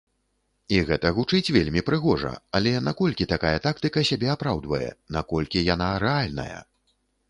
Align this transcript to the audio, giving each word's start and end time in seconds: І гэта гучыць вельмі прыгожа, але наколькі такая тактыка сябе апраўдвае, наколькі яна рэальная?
І 0.77 0.79
гэта 0.87 1.11
гучыць 1.17 1.53
вельмі 1.57 1.83
прыгожа, 1.91 2.33
але 2.61 2.73
наколькі 2.89 3.29
такая 3.37 3.55
тактыка 3.69 4.07
сябе 4.13 4.35
апраўдвае, 4.39 4.85
наколькі 5.17 5.67
яна 5.73 5.97
рэальная? 6.07 6.55